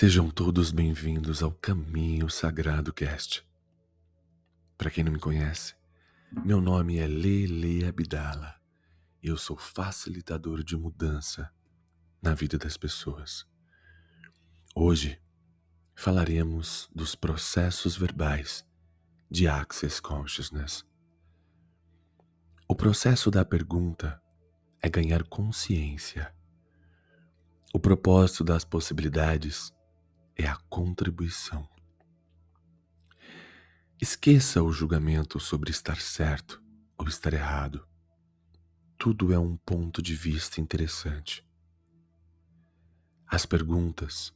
[0.00, 3.44] Sejam todos bem-vindos ao Caminho Sagrado Cast.
[4.76, 5.74] Para quem não me conhece,
[6.30, 8.54] meu nome é Lele Abdala
[9.20, 11.50] e eu sou facilitador de mudança
[12.22, 13.44] na vida das pessoas.
[14.72, 15.20] Hoje
[15.96, 18.64] falaremos dos processos verbais
[19.28, 20.86] de Access Consciousness.
[22.68, 24.22] O processo da pergunta
[24.80, 26.32] é ganhar consciência.
[27.74, 29.76] O propósito das possibilidades
[30.38, 31.68] é a contribuição.
[34.00, 36.62] Esqueça o julgamento sobre estar certo
[36.96, 37.84] ou estar errado.
[38.96, 41.44] Tudo é um ponto de vista interessante.
[43.26, 44.32] As perguntas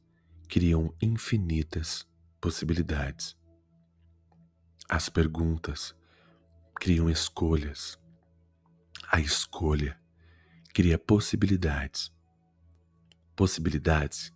[0.48, 2.04] criam infinitas
[2.40, 3.36] possibilidades.
[4.88, 5.94] As perguntas
[6.74, 7.96] criam escolhas.
[9.08, 9.98] A escolha
[10.74, 12.12] cria possibilidades.
[13.36, 14.32] Possibilidades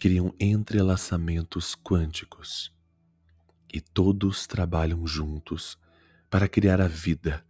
[0.00, 2.74] criam entrelaçamentos quânticos
[3.70, 5.78] e todos trabalham juntos
[6.30, 7.44] para criar a vida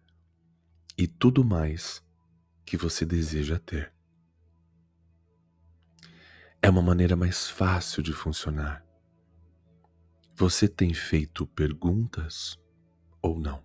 [0.99, 2.05] e tudo mais
[2.67, 3.95] que você deseja ter.
[6.61, 8.85] É uma maneira mais fácil de funcionar.
[10.35, 12.59] Você tem feito perguntas
[13.23, 13.63] ou não?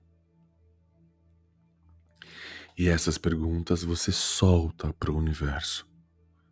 [2.77, 5.89] E essas perguntas você solta para o universo,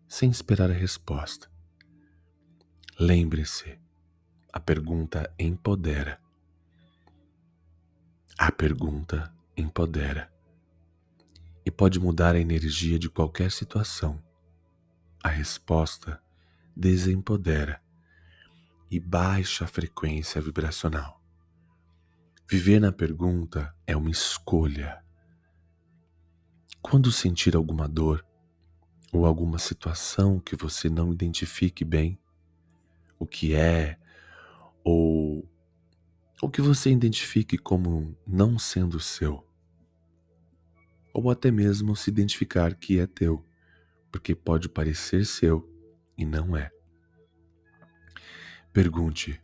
[0.08, 1.53] sem esperar a resposta.
[2.99, 3.80] Lembre-se,
[4.52, 6.22] a pergunta empodera.
[8.38, 10.31] A pergunta empodera
[11.66, 14.22] e pode mudar a energia de qualquer situação.
[15.23, 16.22] A resposta
[16.75, 17.81] desempodera
[18.91, 21.19] e baixa a frequência vibracional.
[22.47, 25.03] Viver na pergunta é uma escolha.
[26.80, 28.23] Quando sentir alguma dor
[29.11, 32.19] ou alguma situação que você não identifique bem,
[33.23, 33.97] o que é
[34.84, 35.50] ou
[36.41, 39.47] o que você identifique como não sendo seu,
[41.13, 43.45] ou até mesmo se identificar que é teu,
[44.12, 45.66] porque pode parecer seu
[46.17, 46.69] e não é.
[48.73, 49.41] Pergunte: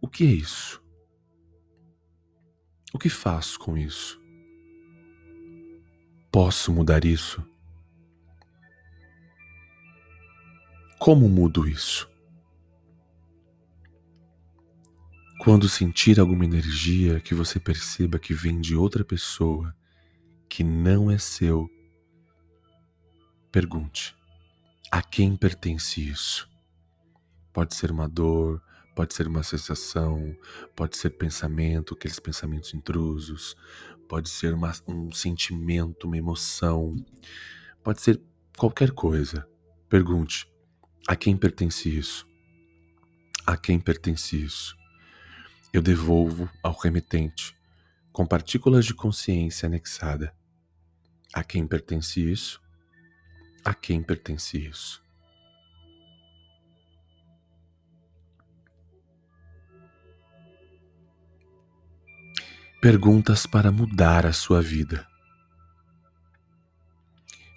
[0.00, 0.82] o que é isso?
[2.94, 4.18] O que faço com isso?
[6.32, 7.46] Posso mudar isso?
[10.98, 12.15] Como mudo isso?
[15.46, 19.72] Quando sentir alguma energia que você perceba que vem de outra pessoa,
[20.48, 21.70] que não é seu,
[23.52, 24.12] pergunte:
[24.90, 26.50] a quem pertence isso?
[27.52, 28.60] Pode ser uma dor,
[28.96, 30.36] pode ser uma sensação,
[30.74, 33.54] pode ser pensamento, aqueles pensamentos intrusos,
[34.08, 36.96] pode ser uma, um sentimento, uma emoção,
[37.84, 38.20] pode ser
[38.58, 39.46] qualquer coisa.
[39.88, 40.44] Pergunte:
[41.06, 42.26] a quem pertence isso?
[43.46, 44.76] A quem pertence isso?
[45.76, 47.54] Eu devolvo ao remetente,
[48.10, 50.34] com partículas de consciência anexada.
[51.34, 52.62] A quem pertence isso?
[53.62, 55.04] A quem pertence isso?
[62.80, 65.06] Perguntas para mudar a sua vida.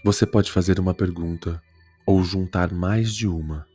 [0.03, 1.63] Você pode fazer uma pergunta
[2.05, 3.65] ou juntar mais de uma,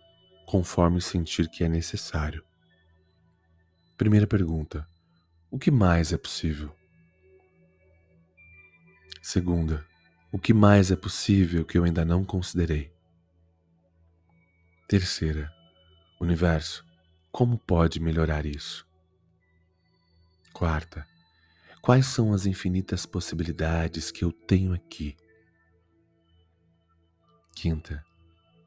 [0.47, 2.45] conforme sentir que é necessário.
[3.97, 4.89] Primeira pergunta:
[5.51, 6.75] o que mais é possível?
[9.23, 9.87] Segunda:
[10.33, 12.93] o que mais é possível que eu ainda não considerei?
[14.89, 15.49] Terceira:
[16.21, 16.85] universo,
[17.31, 18.85] como pode melhorar isso?
[20.53, 21.07] Quarta:
[21.81, 25.17] quais são as infinitas possibilidades que eu tenho aqui?
[27.55, 28.05] Quinta: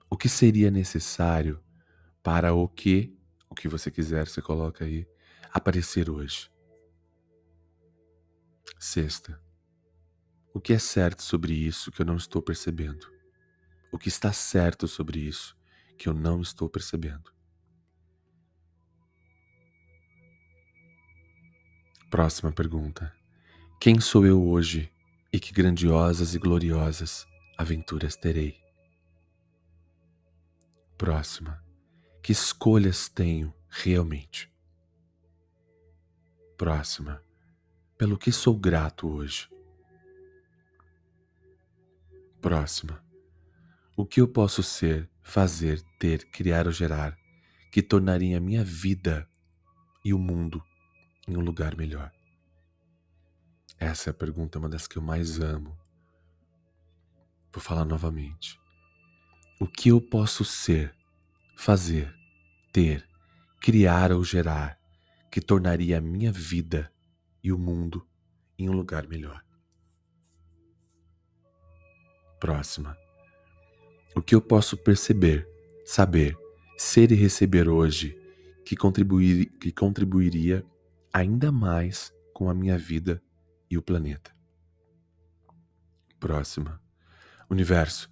[0.09, 1.61] o que seria necessário
[2.23, 3.13] para o que,
[3.49, 5.05] o que você quiser, você coloca aí,
[5.51, 6.49] aparecer hoje.
[8.79, 9.41] Sexta,
[10.53, 13.07] o que é certo sobre isso que eu não estou percebendo?
[13.91, 15.55] O que está certo sobre isso
[15.97, 17.31] que eu não estou percebendo?
[22.09, 23.13] Próxima pergunta.
[23.79, 24.91] Quem sou eu hoje
[25.31, 28.59] e que grandiosas e gloriosas aventuras terei?
[30.97, 31.63] Próxima.
[32.23, 34.51] Que escolhas tenho realmente?
[36.57, 37.21] Próxima,
[37.97, 39.47] pelo que sou grato hoje.
[42.41, 43.03] Próxima,
[43.95, 47.15] o que eu posso ser, fazer, ter, criar ou gerar
[47.71, 49.29] que tornaria a minha vida
[50.03, 50.63] e o mundo
[51.27, 52.11] em um lugar melhor?
[53.79, 55.77] Essa é a pergunta, uma das que eu mais amo.
[57.53, 58.59] Vou falar novamente.
[59.59, 60.95] O que eu posso ser,
[61.55, 62.11] fazer,
[62.71, 63.07] ter,
[63.59, 64.79] criar ou gerar
[65.31, 66.91] que tornaria a minha vida
[67.43, 68.07] e o mundo
[68.57, 69.43] em um lugar melhor?
[72.39, 72.97] Próxima.
[74.15, 75.47] O que eu posso perceber,
[75.85, 76.37] saber,
[76.77, 78.17] ser e receber hoje
[78.65, 80.65] que, contribuir, que contribuiria
[81.13, 83.21] ainda mais com a minha vida
[83.69, 84.35] e o planeta?
[86.19, 86.81] Próxima.
[87.49, 88.11] Universo,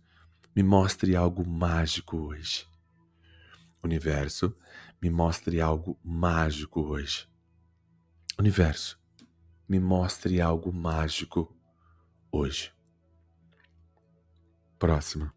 [0.56, 2.68] me mostre algo mágico hoje.
[3.84, 4.56] Universo,
[5.02, 7.28] me mostre algo mágico hoje.
[8.38, 9.00] Universo,
[9.68, 11.56] me mostre algo mágico
[12.32, 12.74] hoje.
[14.78, 15.34] Próxima.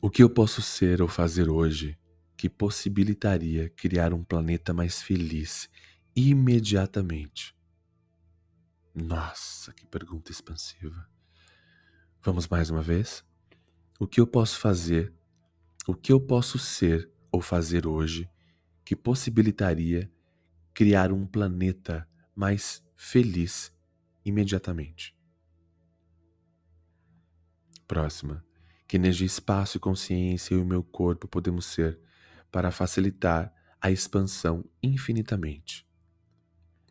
[0.00, 1.98] O que eu posso ser ou fazer hoje
[2.36, 5.68] que possibilitaria criar um planeta mais feliz
[6.14, 7.56] imediatamente?
[8.94, 11.08] Nossa, que pergunta expansiva.
[12.22, 13.24] Vamos mais uma vez?
[13.98, 15.14] O que eu posso fazer,
[15.86, 18.30] o que eu posso ser ou fazer hoje
[18.84, 20.08] que possibilitaria
[20.72, 23.72] criar um planeta mais feliz
[24.24, 25.18] imediatamente?
[27.88, 28.44] Próxima.
[28.86, 31.98] Que energia, espaço e consciência eu e o meu corpo podemos ser
[32.52, 35.84] para facilitar a expansão infinitamente?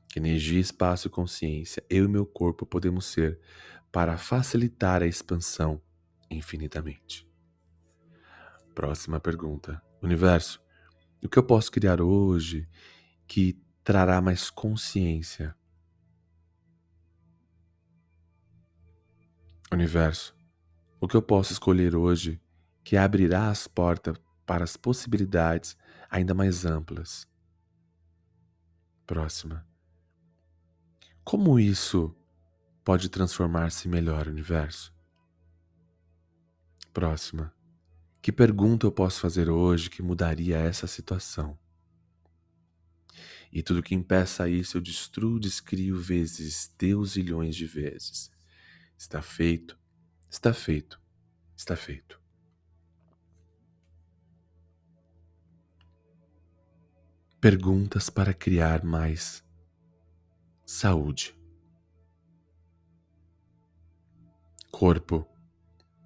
[0.09, 3.39] Que energia, espaço e consciência eu e meu corpo podemos ser
[3.93, 5.81] para facilitar a expansão
[6.29, 7.25] infinitamente?
[8.75, 9.81] Próxima pergunta.
[10.03, 10.61] Universo,
[11.23, 12.67] o que eu posso criar hoje
[13.25, 15.55] que trará mais consciência?
[19.71, 20.35] Universo,
[20.99, 22.41] o que eu posso escolher hoje
[22.83, 25.77] que abrirá as portas para as possibilidades
[26.09, 27.25] ainda mais amplas.
[29.07, 29.65] Próxima.
[31.23, 32.13] Como isso
[32.83, 34.93] pode transformar-se melhor universo?
[36.91, 37.53] Próxima.
[38.23, 41.55] Que pergunta eu posso fazer hoje que mudaria essa situação?
[43.51, 48.31] E tudo que impeça isso eu destruo, descrio vezes Deus zilhões de vezes.
[48.97, 49.77] Está feito
[50.33, 50.99] Está feito,
[51.55, 52.19] está feito.
[57.39, 59.45] Perguntas para criar mais
[60.65, 61.35] saúde.
[64.71, 65.23] Corpo.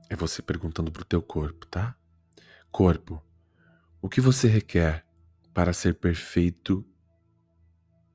[0.10, 1.98] É você perguntando para o teu corpo, tá?
[2.72, 3.24] Corpo.
[4.02, 5.06] O que você requer
[5.54, 6.86] para ser perfeito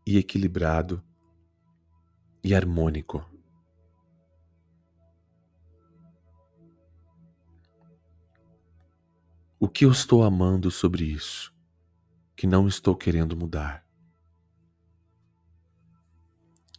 [0.07, 1.03] e equilibrado
[2.43, 3.29] e harmônico?
[9.59, 11.55] O que eu estou amando sobre isso,
[12.35, 13.87] que não estou querendo mudar?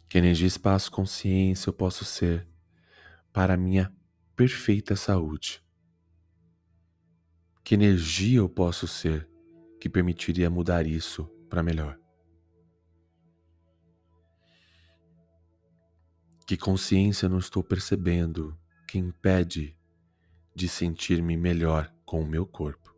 [0.06, 2.46] Que energia, espaço, consciência eu posso ser
[3.32, 3.92] para a minha
[4.36, 5.63] perfeita saúde?
[7.64, 9.26] Que energia eu posso ser
[9.80, 11.98] que permitiria mudar isso para melhor?
[16.46, 18.54] Que consciência não estou percebendo
[18.86, 19.74] que impede
[20.54, 22.94] de sentir-me melhor com o meu corpo.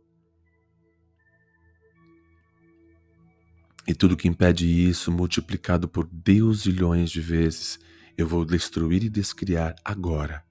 [3.87, 7.79] E tudo que impede isso, multiplicado por Deus zilhões de vezes,
[8.17, 10.45] eu vou destruir e descriar agora.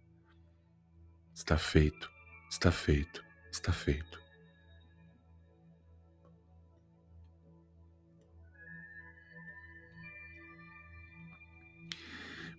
[1.35, 2.11] Está feito,
[2.51, 3.26] está feito,
[3.57, 4.21] está feito.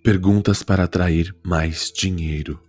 [0.04, 2.64] Perguntas para atrair mais dinheiro.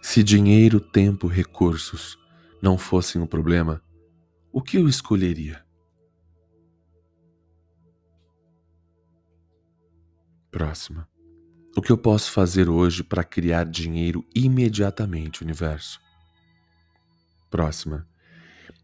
[0.00, 2.18] Se dinheiro, tempo, recursos
[2.62, 3.82] não fossem o problema,
[4.50, 5.67] o que eu escolheria?
[10.58, 11.08] Próxima.
[11.76, 16.00] O que eu posso fazer hoje para criar dinheiro imediatamente, universo?
[17.48, 18.08] Próxima.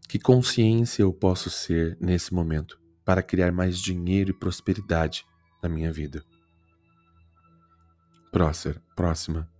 [0.07, 5.25] Que consciência eu posso ser nesse momento para criar mais dinheiro e prosperidade
[5.61, 6.23] na minha vida?
[8.31, 9.51] Próxima.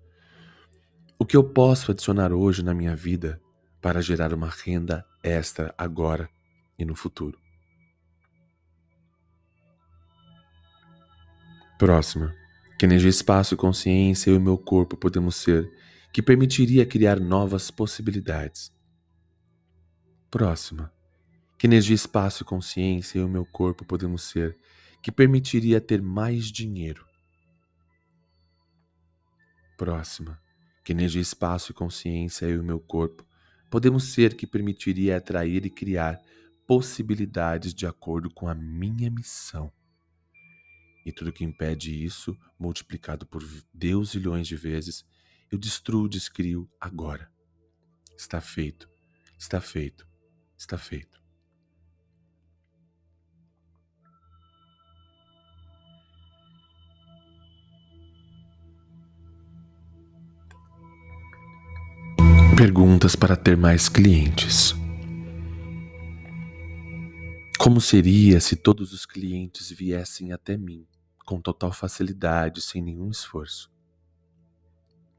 [1.19, 3.41] O que eu posso adicionar hoje na minha vida
[3.81, 6.29] para gerar uma renda extra agora
[6.79, 7.44] e no futuro?
[11.77, 12.34] Próxima.
[12.77, 15.72] Que energia, espaço consciência eu e meu corpo podemos ser
[16.12, 18.72] que permitiria criar novas possibilidades?
[20.29, 20.91] Próxima.
[21.58, 24.58] Que energia, espaço consciência eu e meu corpo podemos ser
[25.01, 27.05] que permitiria ter mais dinheiro?
[29.77, 30.39] Próxima
[30.86, 33.25] que energia, espaço consciência eu e o meu corpo
[33.72, 36.22] podemos ser que permitiria atrair e criar
[36.67, 39.74] possibilidades de acordo com a minha missão.
[41.05, 45.05] E tudo que impede isso, multiplicado por Deus zilhões de vezes,
[45.51, 47.31] eu destruo, descrio agora.
[48.17, 48.89] Está feito,
[49.38, 50.07] está feito,
[50.57, 51.24] está feito.
[62.57, 64.74] Perguntas para ter mais clientes.
[67.59, 70.88] Como seria se todos os clientes viessem até mim
[71.25, 73.72] com total facilidade, sem nenhum esforço?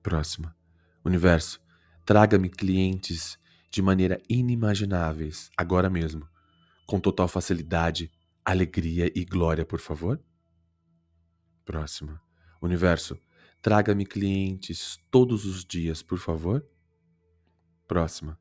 [0.02, 0.56] Próxima.
[1.04, 1.60] Universo,
[2.04, 3.38] traga-me clientes
[3.70, 6.26] de maneira inimagináveis, agora mesmo,
[6.86, 8.10] com total facilidade,
[8.44, 10.22] alegria e glória, por favor?
[11.64, 12.22] Próxima.
[12.62, 13.18] Universo,
[13.60, 16.64] traga-me clientes todos os dias, por favor?
[17.88, 18.38] Próxima.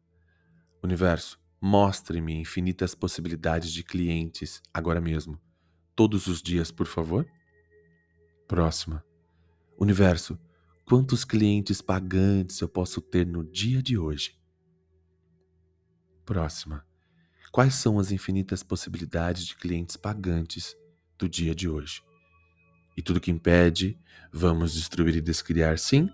[0.84, 5.42] Universo, mostre-me infinitas possibilidades de clientes agora mesmo.
[5.96, 7.28] Todos os dias, por favor.
[8.48, 9.04] Próxima.
[9.78, 10.40] Universo,
[10.86, 14.38] quantos clientes pagantes eu posso ter no dia de hoje?
[16.26, 16.86] Próxima.
[17.52, 20.76] Quais são as infinitas possibilidades de clientes pagantes
[21.18, 22.02] do dia de hoje?
[22.98, 24.00] E tudo que impede,
[24.32, 26.10] vamos destruir e descriar sim?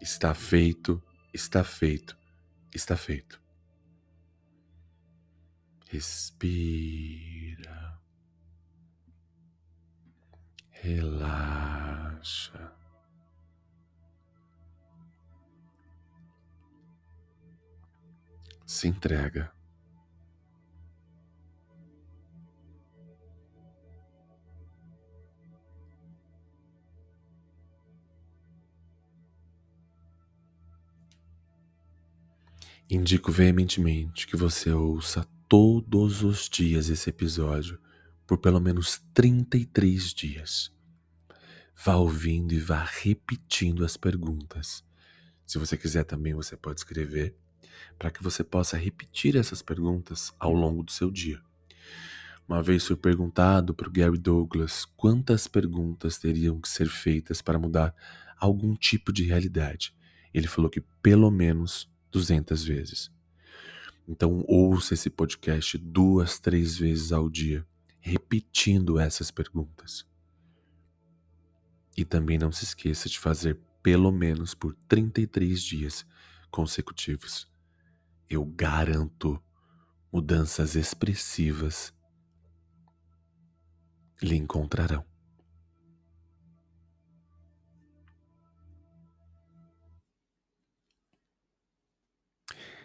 [0.00, 1.02] Está feito
[1.32, 2.16] Está feito,
[2.74, 3.40] está feito.
[5.88, 7.89] Respira.
[10.82, 12.72] Relaxa.
[18.64, 19.52] Se entrega.
[32.88, 37.78] Indico veementemente que você ouça todos os dias esse episódio
[38.30, 40.72] por pelo menos 33 dias.
[41.84, 44.84] Vá ouvindo e vá repetindo as perguntas.
[45.44, 47.34] Se você quiser também, você pode escrever
[47.98, 51.42] para que você possa repetir essas perguntas ao longo do seu dia.
[52.46, 57.58] Uma vez foi perguntado para o Gary Douglas quantas perguntas teriam que ser feitas para
[57.58, 57.92] mudar
[58.38, 59.92] algum tipo de realidade.
[60.32, 63.10] Ele falou que pelo menos 200 vezes.
[64.06, 67.66] Então, ouça esse podcast duas, três vezes ao dia,
[68.00, 70.06] repetindo essas perguntas.
[71.96, 76.06] E também não se esqueça de fazer pelo menos por 33 dias
[76.50, 77.50] consecutivos.
[78.28, 79.42] Eu garanto
[80.12, 81.92] mudanças expressivas
[84.22, 85.09] lhe encontrarão.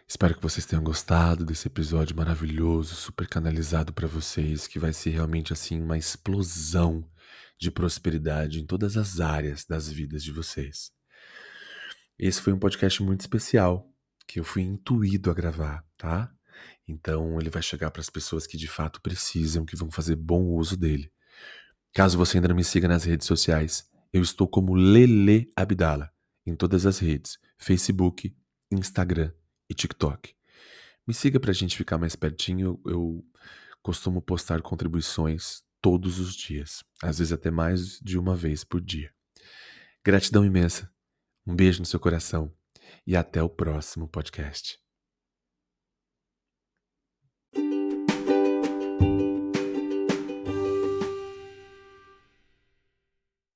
[0.08, 5.10] Espero que vocês tenham gostado desse episódio maravilhoso, super canalizado para vocês, que vai ser
[5.10, 7.10] realmente assim uma explosão
[7.60, 10.92] de prosperidade em todas as áreas das vidas de vocês.
[12.20, 13.92] Esse foi um podcast muito especial
[14.28, 16.32] que eu fui intuído a gravar, tá?
[16.88, 20.44] Então ele vai chegar para as pessoas que de fato precisam, que vão fazer bom
[20.44, 21.12] uso dele.
[21.96, 26.12] Caso você ainda não me siga nas redes sociais, eu estou como Lele Abdala
[26.46, 28.38] em todas as redes: Facebook,
[28.72, 29.32] Instagram
[29.70, 30.34] e TikTok.
[31.08, 32.80] Me siga para a gente ficar mais pertinho.
[32.86, 33.24] Eu,
[33.86, 39.14] costumo postar contribuições todos os dias, às vezes até mais de uma vez por dia.
[40.04, 40.92] Gratidão imensa.
[41.46, 42.52] Um beijo no seu coração
[43.06, 44.85] e até o próximo podcast.